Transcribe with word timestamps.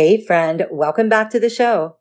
Hey, 0.00 0.24
friend, 0.24 0.64
welcome 0.70 1.08
back 1.08 1.28
to 1.30 1.40
the 1.40 1.50
show. 1.50 1.96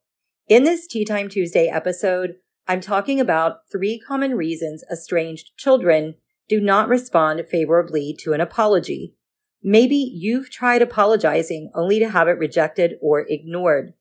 In 0.48 0.66
this 0.66 0.86
Tea 0.86 1.04
Time 1.04 1.30
Tuesday 1.30 1.66
episode, 1.66 2.36
I'm 2.68 2.80
talking 2.80 3.20
about 3.20 3.62
three 3.72 3.98
common 3.98 4.36
reasons 4.36 4.84
estranged 4.92 5.58
children 5.58 6.14
do 6.48 6.62
not 6.62 6.90
respond 6.90 7.48
favorably 7.50 8.16
to 8.20 8.34
an 8.34 8.40
apology. 8.40 9.16
Maybe 9.64 9.96
you've 9.96 10.52
tried 10.52 10.84
apologizing 10.84 11.72
only 11.74 11.98
to 11.98 12.10
have 12.10 12.28
it 12.28 12.38
rejected 12.38 13.00
or 13.02 13.26
ignored. 13.28 13.94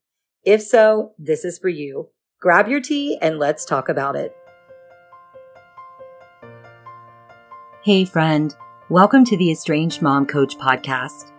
If 0.45 0.61
so, 0.61 1.15
this 1.19 1.43
is 1.43 1.59
for 1.59 1.71
you. 1.71 2.11
Grab 2.39 2.69
your 2.69 2.83
tea 2.83 3.17
and 3.23 3.39
let's 3.39 3.65
talk 3.65 3.89
about 3.89 4.15
it. 4.15 4.37
Hey, 7.83 8.05
friend. 8.05 8.55
Welcome 8.91 9.25
to 9.25 9.39
the 9.39 9.51
Estranged 9.51 10.03
Mom 10.03 10.27
Coach 10.27 10.59
podcast. 10.59 11.33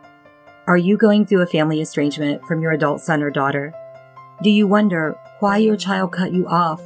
Are 0.67 0.75
you 0.75 0.97
going 0.97 1.25
through 1.25 1.43
a 1.43 1.47
family 1.47 1.79
estrangement 1.79 2.43
from 2.43 2.61
your 2.61 2.73
adult 2.73 2.99
son 2.99 3.23
or 3.23 3.31
daughter? 3.31 3.73
Do 4.43 4.49
you 4.49 4.67
wonder 4.67 5.17
why 5.39 5.59
your 5.59 5.77
child 5.77 6.11
cut 6.11 6.33
you 6.33 6.45
off, 6.45 6.81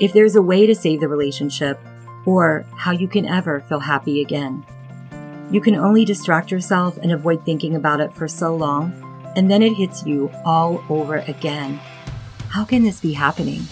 if 0.00 0.14
there's 0.14 0.36
a 0.36 0.42
way 0.42 0.66
to 0.66 0.74
save 0.74 1.00
the 1.00 1.08
relationship, 1.08 1.78
or 2.24 2.64
how 2.74 2.92
you 2.92 3.06
can 3.06 3.26
ever 3.26 3.60
feel 3.68 3.80
happy 3.80 4.22
again? 4.22 4.64
You 5.50 5.60
can 5.60 5.74
only 5.74 6.06
distract 6.06 6.50
yourself 6.50 6.96
and 6.96 7.12
avoid 7.12 7.44
thinking 7.44 7.76
about 7.76 8.00
it 8.00 8.10
for 8.14 8.26
so 8.26 8.56
long, 8.56 8.94
and 9.36 9.50
then 9.50 9.62
it 9.62 9.74
hits 9.74 10.06
you 10.06 10.30
all 10.46 10.82
over 10.88 11.16
again. 11.16 11.78
How 12.48 12.64
can 12.64 12.84
this 12.84 13.00
be 13.00 13.12
happening? 13.12 13.64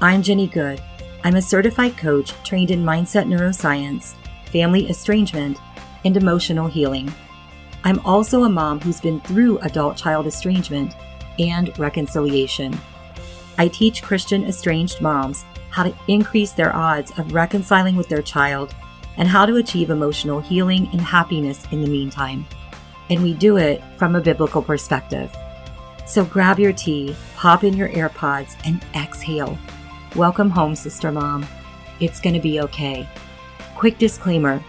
I'm 0.00 0.22
Jenny 0.22 0.46
Good. 0.46 0.82
I'm 1.22 1.36
a 1.36 1.42
certified 1.42 1.98
coach 1.98 2.32
trained 2.44 2.70
in 2.70 2.82
mindset 2.82 3.26
neuroscience, 3.26 4.14
family 4.46 4.88
estrangement, 4.88 5.58
and 6.06 6.16
emotional 6.16 6.66
healing. 6.66 7.12
I'm 7.84 7.98
also 8.00 8.42
a 8.42 8.48
mom 8.48 8.80
who's 8.80 9.00
been 9.00 9.20
through 9.20 9.58
adult 9.60 9.96
child 9.96 10.26
estrangement 10.26 10.94
and 11.38 11.76
reconciliation. 11.78 12.78
I 13.56 13.68
teach 13.68 14.02
Christian 14.02 14.44
estranged 14.44 15.00
moms 15.00 15.44
how 15.70 15.84
to 15.84 15.94
increase 16.08 16.52
their 16.52 16.74
odds 16.74 17.10
of 17.18 17.32
reconciling 17.32 17.96
with 17.96 18.08
their 18.08 18.22
child 18.22 18.74
and 19.16 19.28
how 19.28 19.46
to 19.46 19.56
achieve 19.56 19.90
emotional 19.90 20.40
healing 20.40 20.88
and 20.92 21.00
happiness 21.00 21.66
in 21.70 21.80
the 21.82 21.88
meantime. 21.88 22.46
And 23.08 23.22
we 23.22 23.34
do 23.34 23.56
it 23.56 23.82
from 23.96 24.14
a 24.14 24.20
biblical 24.20 24.62
perspective. 24.62 25.34
So 26.06 26.24
grab 26.24 26.58
your 26.58 26.72
tea, 26.72 27.16
pop 27.36 27.64
in 27.64 27.76
your 27.76 27.88
AirPods, 27.88 28.56
and 28.64 28.84
exhale. 28.94 29.58
Welcome 30.16 30.50
home, 30.50 30.74
Sister 30.74 31.12
Mom. 31.12 31.46
It's 32.00 32.20
going 32.20 32.34
to 32.34 32.40
be 32.40 32.60
okay. 32.60 33.08
Quick 33.74 33.96
disclaimer 33.98 34.62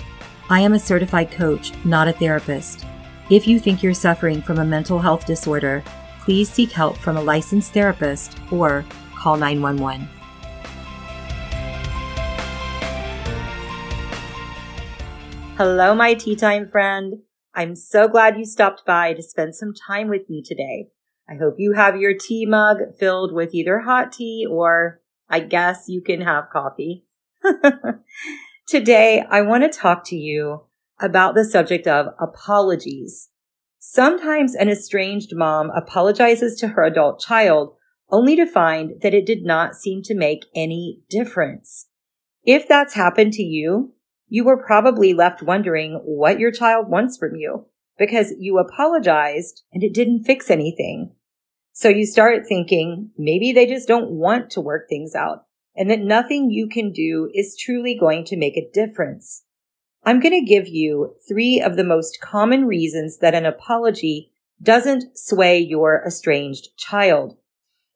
I 0.49 0.59
am 0.59 0.73
a 0.73 0.79
certified 0.79 1.31
coach, 1.31 1.71
not 1.85 2.07
a 2.07 2.13
therapist. 2.13 2.85
If 3.31 3.47
you 3.47 3.61
think 3.61 3.81
you're 3.81 3.93
suffering 3.93 4.41
from 4.41 4.59
a 4.59 4.65
mental 4.65 4.99
health 4.99 5.25
disorder, 5.25 5.85
please 6.19 6.49
seek 6.49 6.69
help 6.69 6.97
from 6.97 7.15
a 7.15 7.21
licensed 7.21 7.71
therapist 7.71 8.37
or 8.51 8.83
call 9.15 9.37
911. 9.37 10.09
Hello, 15.55 15.95
my 15.95 16.13
tea 16.13 16.35
time 16.35 16.67
friend. 16.67 17.19
I'm 17.55 17.73
so 17.73 18.09
glad 18.09 18.37
you 18.37 18.43
stopped 18.43 18.85
by 18.85 19.13
to 19.13 19.23
spend 19.23 19.55
some 19.55 19.73
time 19.73 20.09
with 20.09 20.29
me 20.29 20.43
today. 20.43 20.89
I 21.29 21.35
hope 21.35 21.55
you 21.57 21.71
have 21.71 21.95
your 21.95 22.13
tea 22.13 22.45
mug 22.45 22.79
filled 22.99 23.33
with 23.33 23.55
either 23.55 23.79
hot 23.79 24.11
tea 24.11 24.45
or 24.45 24.99
I 25.29 25.39
guess 25.39 25.85
you 25.87 26.01
can 26.01 26.19
have 26.19 26.49
coffee. 26.51 27.05
today, 28.67 29.23
I 29.29 29.39
want 29.43 29.63
to 29.63 29.69
talk 29.79 30.03
to 30.07 30.17
you 30.17 30.63
about 31.01 31.35
the 31.35 31.45
subject 31.45 31.87
of 31.87 32.07
apologies. 32.19 33.29
Sometimes 33.79 34.55
an 34.55 34.69
estranged 34.69 35.31
mom 35.35 35.71
apologizes 35.71 36.55
to 36.59 36.69
her 36.69 36.83
adult 36.83 37.19
child 37.19 37.75
only 38.09 38.35
to 38.35 38.45
find 38.45 39.01
that 39.01 39.13
it 39.13 39.25
did 39.25 39.43
not 39.43 39.75
seem 39.75 40.03
to 40.03 40.13
make 40.13 40.45
any 40.53 41.01
difference. 41.09 41.87
If 42.43 42.67
that's 42.67 42.93
happened 42.93 43.33
to 43.33 43.43
you, 43.43 43.93
you 44.27 44.43
were 44.43 44.63
probably 44.63 45.13
left 45.13 45.41
wondering 45.41 45.99
what 46.03 46.39
your 46.39 46.51
child 46.51 46.89
wants 46.89 47.17
from 47.17 47.35
you 47.35 47.65
because 47.97 48.33
you 48.39 48.57
apologized 48.57 49.63
and 49.73 49.83
it 49.83 49.93
didn't 49.93 50.23
fix 50.23 50.49
anything. 50.49 51.13
So 51.73 51.89
you 51.89 52.05
start 52.05 52.47
thinking 52.47 53.11
maybe 53.17 53.51
they 53.51 53.65
just 53.65 53.87
don't 53.87 54.11
want 54.11 54.49
to 54.51 54.61
work 54.61 54.87
things 54.89 55.15
out 55.15 55.45
and 55.75 55.89
that 55.89 56.01
nothing 56.01 56.49
you 56.49 56.67
can 56.67 56.91
do 56.91 57.29
is 57.33 57.57
truly 57.57 57.97
going 57.97 58.25
to 58.25 58.37
make 58.37 58.57
a 58.57 58.69
difference. 58.73 59.43
I'm 60.03 60.19
going 60.19 60.33
to 60.33 60.45
give 60.45 60.67
you 60.67 61.15
three 61.27 61.61
of 61.61 61.75
the 61.75 61.83
most 61.83 62.19
common 62.21 62.65
reasons 62.65 63.19
that 63.19 63.35
an 63.35 63.45
apology 63.45 64.31
doesn't 64.61 65.17
sway 65.17 65.59
your 65.59 66.03
estranged 66.05 66.75
child. 66.75 67.37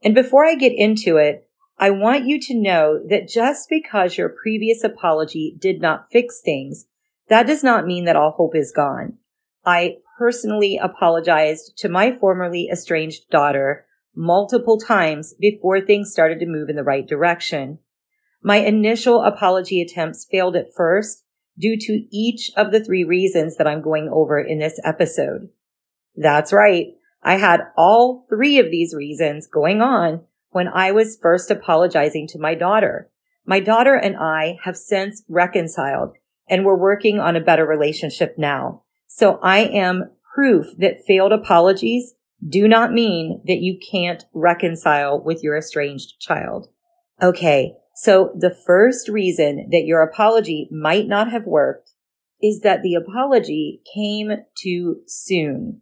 And 0.03 0.13
before 0.13 0.45
I 0.45 0.55
get 0.55 0.73
into 0.73 1.17
it, 1.17 1.47
I 1.77 1.89
want 1.89 2.25
you 2.25 2.39
to 2.41 2.53
know 2.53 3.01
that 3.09 3.27
just 3.27 3.69
because 3.69 4.17
your 4.17 4.29
previous 4.29 4.83
apology 4.83 5.55
did 5.59 5.81
not 5.81 6.11
fix 6.11 6.41
things, 6.41 6.85
that 7.27 7.47
does 7.47 7.63
not 7.63 7.87
mean 7.87 8.05
that 8.05 8.15
all 8.15 8.31
hope 8.31 8.55
is 8.55 8.71
gone. 8.71 9.17
I 9.65 9.97
personally 10.17 10.77
apologized 10.77 11.77
to 11.79 11.89
my 11.89 12.15
formerly 12.15 12.69
estranged 12.71 13.29
daughter 13.29 13.85
multiple 14.15 14.79
times 14.79 15.33
before 15.33 15.81
things 15.81 16.11
started 16.11 16.39
to 16.39 16.45
move 16.45 16.69
in 16.69 16.75
the 16.75 16.83
right 16.83 17.05
direction. 17.05 17.79
My 18.41 18.57
initial 18.57 19.23
apology 19.23 19.81
attempts 19.81 20.23
failed 20.23 20.55
at 20.55 20.73
first 20.73 21.24
due 21.57 21.77
to 21.77 22.05
each 22.11 22.51
of 22.57 22.71
the 22.71 22.83
three 22.83 23.03
reasons 23.03 23.57
that 23.57 23.67
I'm 23.67 23.81
going 23.81 24.09
over 24.11 24.39
in 24.39 24.59
this 24.59 24.79
episode. 24.83 25.49
That's 26.15 26.53
right. 26.53 26.87
I 27.23 27.37
had 27.37 27.61
all 27.75 28.25
three 28.29 28.59
of 28.59 28.69
these 28.69 28.93
reasons 28.93 29.47
going 29.47 29.81
on 29.81 30.21
when 30.51 30.67
I 30.67 30.91
was 30.91 31.17
first 31.21 31.49
apologizing 31.49 32.27
to 32.29 32.39
my 32.39 32.55
daughter. 32.55 33.09
My 33.45 33.59
daughter 33.59 33.95
and 33.95 34.15
I 34.17 34.57
have 34.63 34.77
since 34.77 35.23
reconciled 35.27 36.15
and 36.47 36.65
we're 36.65 36.77
working 36.77 37.19
on 37.19 37.35
a 37.35 37.41
better 37.41 37.65
relationship 37.65 38.35
now. 38.37 38.83
So 39.07 39.39
I 39.41 39.59
am 39.59 40.11
proof 40.33 40.67
that 40.77 41.05
failed 41.05 41.31
apologies 41.31 42.13
do 42.47 42.67
not 42.67 42.91
mean 42.91 43.41
that 43.45 43.59
you 43.59 43.79
can't 43.91 44.23
reconcile 44.33 45.19
with 45.23 45.41
your 45.43 45.57
estranged 45.57 46.19
child. 46.19 46.67
Okay. 47.21 47.73
So 47.97 48.31
the 48.37 48.53
first 48.53 49.07
reason 49.07 49.69
that 49.71 49.85
your 49.85 50.01
apology 50.01 50.67
might 50.69 51.07
not 51.07 51.31
have 51.31 51.45
worked 51.45 51.91
is 52.43 52.59
that 52.59 52.81
the 52.83 52.93
apology 52.93 53.81
came 53.95 54.31
too 54.61 54.97
soon. 55.07 55.79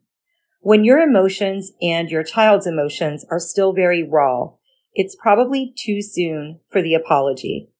When 0.61 0.83
your 0.83 0.99
emotions 0.99 1.71
and 1.81 2.11
your 2.11 2.23
child's 2.23 2.67
emotions 2.67 3.25
are 3.31 3.39
still 3.39 3.73
very 3.73 4.07
raw, 4.07 4.51
it's 4.93 5.15
probably 5.15 5.73
too 5.75 6.03
soon 6.03 6.59
for 6.69 6.83
the 6.83 6.93
apology. 6.93 7.71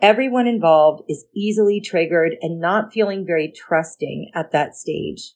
Everyone 0.00 0.46
involved 0.46 1.02
is 1.06 1.26
easily 1.36 1.82
triggered 1.82 2.36
and 2.40 2.58
not 2.58 2.90
feeling 2.90 3.26
very 3.26 3.52
trusting 3.54 4.30
at 4.34 4.50
that 4.52 4.74
stage. 4.74 5.34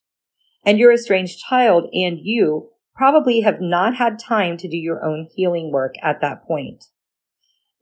And 0.65 0.79
your 0.79 0.91
estranged 0.91 1.39
child 1.39 1.85
and 1.93 2.19
you 2.19 2.71
probably 2.97 3.43
have 3.43 3.61
not 3.61 3.97
had 3.97 4.19
time 4.19 4.57
to 4.57 4.69
do 4.69 4.77
your 4.79 5.05
own 5.05 5.29
healing 5.35 5.71
work 5.71 5.97
at 6.03 6.23
that 6.23 6.47
point. 6.47 6.87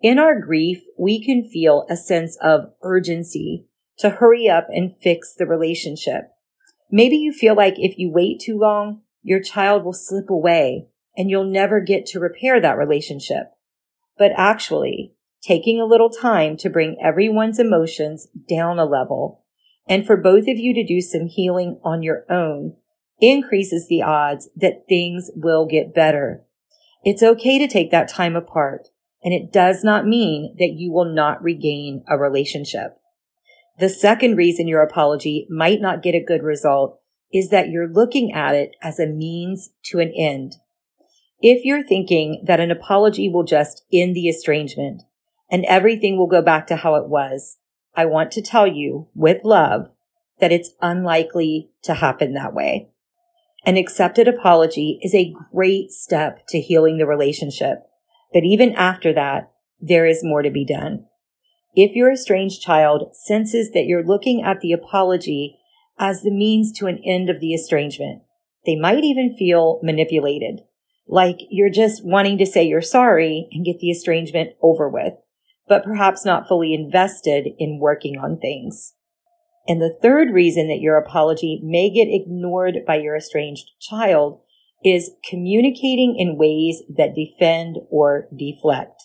In 0.02 0.18
our 0.18 0.38
grief, 0.38 0.82
we 0.98 1.24
can 1.24 1.48
feel 1.48 1.86
a 1.88 1.96
sense 1.96 2.36
of 2.42 2.72
urgency 2.82 3.66
to 3.98 4.10
hurry 4.10 4.48
up 4.48 4.66
and 4.68 4.94
fix 5.02 5.34
the 5.34 5.46
relationship. 5.46 6.30
Maybe 6.90 7.16
you 7.16 7.32
feel 7.32 7.56
like 7.56 7.74
if 7.78 7.98
you 7.98 8.10
wait 8.10 8.40
too 8.40 8.58
long, 8.58 9.00
your 9.22 9.40
child 9.40 9.84
will 9.84 9.94
slip 9.94 10.28
away 10.28 10.88
and 11.16 11.30
you'll 11.30 11.50
never 11.50 11.80
get 11.80 12.06
to 12.06 12.20
repair 12.20 12.60
that 12.60 12.76
relationship. 12.76 13.52
But 14.18 14.32
actually, 14.36 15.14
taking 15.42 15.80
a 15.80 15.86
little 15.86 16.10
time 16.10 16.56
to 16.58 16.70
bring 16.70 16.96
everyone's 17.02 17.58
emotions 17.58 18.28
down 18.48 18.78
a 18.78 18.84
level 18.84 19.44
and 19.88 20.06
for 20.06 20.16
both 20.16 20.48
of 20.48 20.58
you 20.58 20.74
to 20.74 20.84
do 20.84 21.00
some 21.00 21.26
healing 21.26 21.80
on 21.82 22.02
your 22.02 22.24
own 22.30 22.76
increases 23.18 23.88
the 23.88 24.02
odds 24.02 24.50
that 24.56 24.84
things 24.88 25.30
will 25.34 25.64
get 25.66 25.94
better. 25.94 26.44
It's 27.03 27.22
okay 27.22 27.59
to 27.59 27.68
take 27.68 27.91
that 27.92 28.09
time 28.09 28.36
apart 28.36 28.88
and 29.26 29.34
it 29.34 29.52
does 29.52 29.82
not 29.82 30.06
mean 30.06 30.54
that 30.60 30.74
you 30.76 30.92
will 30.92 31.12
not 31.12 31.42
regain 31.42 32.04
a 32.08 32.16
relationship. 32.16 32.96
The 33.80 33.88
second 33.88 34.36
reason 34.36 34.68
your 34.68 34.82
apology 34.82 35.48
might 35.50 35.80
not 35.80 36.00
get 36.00 36.14
a 36.14 36.24
good 36.24 36.44
result 36.44 37.00
is 37.32 37.50
that 37.50 37.68
you're 37.68 37.88
looking 37.88 38.32
at 38.32 38.54
it 38.54 38.76
as 38.80 39.00
a 39.00 39.06
means 39.08 39.70
to 39.86 39.98
an 39.98 40.12
end. 40.16 40.54
If 41.40 41.64
you're 41.64 41.82
thinking 41.82 42.44
that 42.46 42.60
an 42.60 42.70
apology 42.70 43.28
will 43.28 43.42
just 43.42 43.82
end 43.92 44.14
the 44.14 44.28
estrangement 44.28 45.02
and 45.50 45.64
everything 45.64 46.16
will 46.16 46.28
go 46.28 46.40
back 46.40 46.68
to 46.68 46.76
how 46.76 46.94
it 46.94 47.08
was, 47.08 47.58
I 47.96 48.04
want 48.04 48.30
to 48.30 48.42
tell 48.42 48.68
you 48.68 49.08
with 49.12 49.42
love 49.42 49.90
that 50.38 50.52
it's 50.52 50.70
unlikely 50.80 51.70
to 51.82 51.94
happen 51.94 52.34
that 52.34 52.54
way. 52.54 52.90
An 53.64 53.76
accepted 53.76 54.28
apology 54.28 55.00
is 55.02 55.16
a 55.16 55.34
great 55.52 55.90
step 55.90 56.46
to 56.50 56.60
healing 56.60 56.98
the 56.98 57.06
relationship 57.06 57.88
but 58.32 58.44
even 58.44 58.74
after 58.74 59.12
that, 59.12 59.50
there 59.80 60.06
is 60.06 60.24
more 60.24 60.42
to 60.42 60.50
be 60.50 60.64
done. 60.64 61.06
If 61.74 61.94
your 61.94 62.10
estranged 62.10 62.62
child 62.62 63.14
senses 63.14 63.70
that 63.72 63.84
you're 63.84 64.04
looking 64.04 64.42
at 64.42 64.60
the 64.60 64.72
apology 64.72 65.58
as 65.98 66.22
the 66.22 66.30
means 66.30 66.72
to 66.78 66.86
an 66.86 67.00
end 67.04 67.28
of 67.28 67.40
the 67.40 67.54
estrangement, 67.54 68.22
They 68.66 68.76
might 68.76 69.04
even 69.04 69.36
feel 69.38 69.78
manipulated, 69.82 70.62
like 71.06 71.38
you're 71.48 71.70
just 71.70 72.04
wanting 72.04 72.36
to 72.38 72.46
say 72.46 72.64
you're 72.64 72.82
sorry 72.82 73.48
and 73.52 73.64
get 73.64 73.78
the 73.78 73.90
estrangement 73.90 74.50
over 74.60 74.88
with, 74.88 75.14
but 75.68 75.84
perhaps 75.84 76.24
not 76.24 76.48
fully 76.48 76.74
invested 76.74 77.46
in 77.58 77.78
working 77.78 78.18
on 78.18 78.38
things. 78.38 78.94
And 79.68 79.80
the 79.80 79.96
third 80.02 80.30
reason 80.32 80.68
that 80.68 80.80
your 80.80 80.96
apology 80.96 81.60
may 81.62 81.90
get 81.90 82.08
ignored 82.08 82.78
by 82.86 82.96
your 82.96 83.16
estranged 83.16 83.70
child 83.80 84.40
is 84.84 85.12
communicating 85.28 86.16
in 86.18 86.38
ways 86.38 86.82
that 86.88 87.14
defend 87.14 87.76
or 87.90 88.28
deflect. 88.36 89.02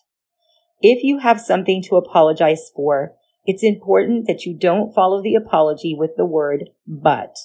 If 0.82 1.04
you 1.04 1.20
have 1.20 1.40
something 1.40 1.82
to 1.84 1.96
apologize 1.96 2.72
for, 2.76 3.14
it's 3.46 3.64
important 3.64 4.28
that 4.28 4.46
you 4.46 4.58
don't 4.58 4.94
follow 4.94 5.22
the 5.22 5.36
apology 5.36 5.96
with 5.98 6.12
the 6.18 6.26
word 6.26 6.70
but 6.88 7.36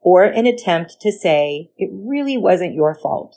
or 0.00 0.24
an 0.24 0.46
attempt 0.46 0.96
to 1.00 1.12
say 1.12 1.70
it 1.76 1.90
really 1.92 2.36
wasn't 2.36 2.74
your 2.74 2.94
fault. 2.94 3.36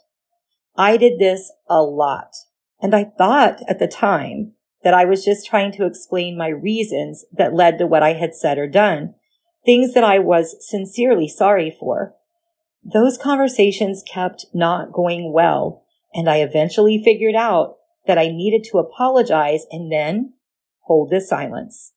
I 0.76 0.98
did 0.98 1.20
this 1.20 1.52
a 1.68 1.82
lot 1.82 2.36
and 2.82 2.96
I 2.96 3.06
thought 3.18 3.62
at 3.68 3.80
the 3.80 3.88
time 3.88 4.54
that 4.84 4.94
I 4.94 5.06
was 5.06 5.26
just 5.26 5.46
trying 5.46 5.72
to 5.74 5.86
explain 5.86 6.38
my 6.38 6.48
reasons 6.48 7.26
that 7.34 7.54
led 7.54 7.78
to 7.80 7.88
what 7.88 8.04
I 8.04 8.14
had 8.14 8.34
said 8.34 8.58
or 8.58 8.68
done, 8.68 9.16
things 9.66 9.94
that 9.94 10.04
I 10.04 10.20
was 10.20 10.56
sincerely 10.60 11.28
sorry 11.28 11.76
for. 11.78 12.16
Those 12.92 13.18
conversations 13.18 14.04
kept 14.12 14.48
not 14.54 14.92
going 14.92 15.32
well, 15.32 15.84
and 16.14 16.28
I 16.30 16.38
eventually 16.38 17.02
figured 17.04 17.36
out 17.36 17.76
that 18.08 18.18
I 18.18 18.30
needed 18.30 18.64
to 18.72 18.80
apologize 18.80 19.66
and 19.70 19.92
then 19.92 20.34
hold 20.82 21.12
the 21.12 21.22
silence. 21.22 21.94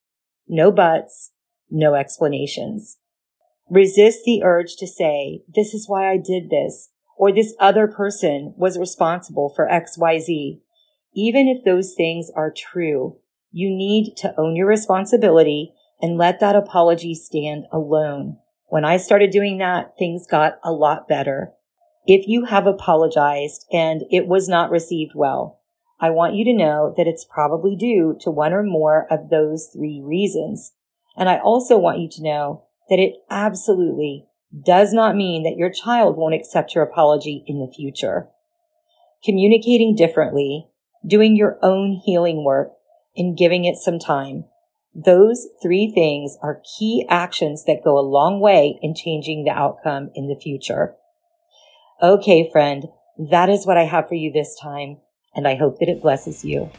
No 0.47 0.71
buts, 0.71 1.33
no 1.71 1.95
explanations. 1.95 2.99
Resist 3.71 4.25
the 4.25 4.43
urge 4.45 4.77
to 4.77 4.87
say, 4.87 5.45
this 5.49 5.73
is 5.73 5.89
why 5.89 6.11
I 6.11 6.19
did 6.19 6.51
this, 6.51 6.91
or 7.17 7.33
this 7.33 7.55
other 7.59 7.87
person 7.87 8.53
was 8.59 8.79
responsible 8.79 9.51
for 9.55 9.67
XYZ. 9.69 10.61
Even 11.15 11.49
if 11.49 11.65
those 11.65 11.95
things 11.97 12.31
are 12.37 12.53
true, 12.55 13.17
you 13.51 13.71
need 13.71 14.15
to 14.19 14.35
own 14.39 14.57
your 14.57 14.67
responsibility 14.67 15.73
and 16.03 16.19
let 16.19 16.41
that 16.41 16.57
apology 16.57 17.15
stand 17.15 17.65
alone. 17.73 18.37
When 18.73 18.87
I 18.87 18.97
started 18.97 19.31
doing 19.31 19.59
that, 19.59 19.99
things 19.99 20.27
got 20.27 20.55
a 20.65 20.73
lot 20.73 21.07
better. 21.07 21.53
If 22.07 22.27
you 22.27 22.47
have 22.47 22.67
apologized 22.67 23.67
and 23.71 24.01
it 24.09 24.27
was 24.27 24.49
not 24.49 24.71
received 24.71 25.13
well, 25.15 25.61
I 26.01 26.09
want 26.09 26.37
you 26.37 26.47
to 26.47 26.55
know 26.55 26.95
that 26.97 27.07
it's 27.07 27.27
probably 27.27 27.77
due 27.77 28.17
to 28.23 28.31
one 28.31 28.55
or 28.55 28.63
more 28.63 29.07
of 29.11 29.29
those 29.29 29.69
three 29.71 30.01
reasons. 30.03 30.73
And 31.19 31.29
I 31.29 31.39
also 31.39 31.77
want 31.77 31.99
you 31.99 32.09
to 32.13 32.23
know 32.23 32.65
that 32.89 32.99
it 32.99 33.17
absolutely 33.29 34.25
does 34.65 34.95
not 34.95 35.17
mean 35.17 35.43
that 35.43 35.59
your 35.59 35.71
child 35.71 36.17
won't 36.17 36.35
accept 36.35 36.75
your 36.75 36.85
apology 36.85 37.45
in 37.47 37.59
the 37.59 37.71
future. 37.71 38.31
Communicating 39.23 39.95
differently, 39.95 40.67
doing 41.07 41.37
your 41.37 41.59
own 41.61 42.01
healing 42.07 42.43
work, 42.43 42.71
and 43.19 43.37
giving 43.37 43.67
it 43.67 43.77
some 43.77 43.99
time 43.99 44.47
those 44.95 45.47
three 45.63 45.91
things 45.91 46.37
are 46.43 46.63
key 46.79 47.07
actions 47.09 47.65
that 47.65 47.83
go 47.83 47.99
a 47.99 48.01
long 48.01 48.41
way 48.41 48.79
in 48.83 48.95
changing 48.95 49.45
the 49.45 49.51
outcome 49.51 50.11
in 50.15 50.29
the 50.29 50.37
future. 50.37 50.97
Okay, 52.03 52.51
friend, 52.51 52.89
that 53.31 53.49
is 53.49 53.67
what 53.67 53.79
I 53.79 53.85
have 53.85 54.09
for 54.09 54.17
you 54.17 54.31
this 54.31 54.59
time, 54.61 54.99
and 55.35 55.49
I 55.49 55.55
hope 55.55 55.79
that 55.79 55.89
it 55.89 56.03
blesses 56.03 56.45
you. 56.45 56.71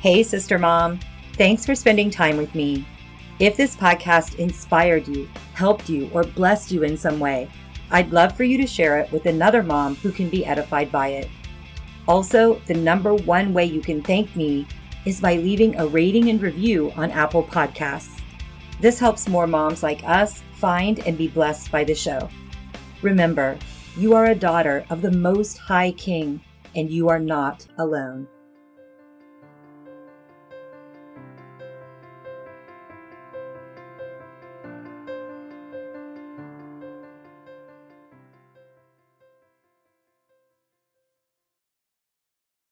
Hey, 0.00 0.22
Sister 0.22 0.58
Mom, 0.58 1.00
thanks 1.34 1.64
for 1.64 1.74
spending 1.74 2.10
time 2.10 2.36
with 2.36 2.54
me. 2.54 2.86
If 3.38 3.56
this 3.56 3.74
podcast 3.74 4.38
inspired 4.38 5.08
you, 5.08 5.28
helped 5.54 5.88
you, 5.88 6.10
or 6.12 6.24
blessed 6.24 6.70
you 6.70 6.82
in 6.82 6.98
some 6.98 7.18
way, 7.18 7.48
I'd 7.90 8.12
love 8.12 8.36
for 8.36 8.44
you 8.44 8.58
to 8.58 8.66
share 8.66 8.98
it 8.98 9.10
with 9.12 9.24
another 9.24 9.62
mom 9.62 9.94
who 9.96 10.12
can 10.12 10.28
be 10.28 10.44
edified 10.44 10.92
by 10.92 11.08
it. 11.08 11.28
Also, 12.06 12.60
the 12.66 12.74
number 12.74 13.14
one 13.14 13.54
way 13.54 13.64
you 13.64 13.80
can 13.80 14.02
thank 14.02 14.34
me 14.36 14.66
is 15.06 15.20
by 15.20 15.36
leaving 15.36 15.76
a 15.76 15.86
rating 15.86 16.28
and 16.30 16.40
review 16.40 16.92
on 16.96 17.10
Apple 17.10 17.42
Podcasts. 17.42 18.20
This 18.80 18.98
helps 18.98 19.28
more 19.28 19.46
moms 19.46 19.82
like 19.82 20.02
us 20.04 20.42
find 20.52 20.98
and 21.06 21.16
be 21.16 21.28
blessed 21.28 21.70
by 21.70 21.84
the 21.84 21.94
show. 21.94 22.28
Remember, 23.02 23.58
you 23.96 24.14
are 24.14 24.26
a 24.26 24.34
daughter 24.34 24.84
of 24.90 25.02
the 25.02 25.12
Most 25.12 25.58
High 25.58 25.92
King, 25.92 26.40
and 26.74 26.90
you 26.90 27.08
are 27.08 27.18
not 27.18 27.66
alone. 27.78 28.26